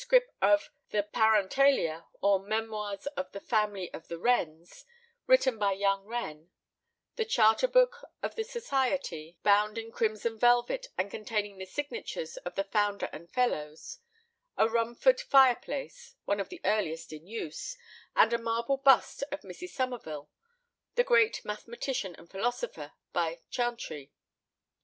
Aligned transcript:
of 0.41 0.71
the 0.89 1.03
Parentalia, 1.03 2.07
or 2.21 2.39
Memoirs 2.39 3.05
of 3.15 3.31
the 3.33 3.39
Family 3.39 3.93
of 3.93 4.07
the 4.07 4.17
Wrens, 4.17 4.83
written 5.27 5.59
by 5.59 5.73
young 5.73 6.05
Wren; 6.07 6.49
the 7.17 7.23
charter 7.23 7.67
book 7.67 8.03
of 8.23 8.33
the 8.33 8.43
society, 8.43 9.37
bound 9.43 9.77
in 9.77 9.91
crimson 9.91 10.39
velvet, 10.39 10.87
and 10.97 11.11
containing 11.11 11.59
the 11.59 11.67
signatures 11.67 12.37
of 12.37 12.55
the 12.55 12.63
founder 12.63 13.09
and 13.13 13.29
fellows; 13.31 13.99
a 14.57 14.67
Rumford 14.67 15.21
fireplace, 15.21 16.15
one 16.25 16.39
of 16.39 16.49
the 16.49 16.61
earliest 16.65 17.13
in 17.13 17.27
use; 17.27 17.77
and 18.15 18.33
a 18.33 18.39
marble 18.39 18.77
bust 18.77 19.23
of 19.31 19.41
Mrs. 19.41 19.69
Somerville, 19.69 20.31
the 20.95 21.03
great 21.03 21.45
mathematician 21.45 22.15
and 22.17 22.27
philosopher, 22.27 22.93
by 23.13 23.41
Chantrey. 23.51 24.11